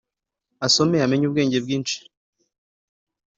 [0.65, 1.97] asome amenye ubwenge bwinshi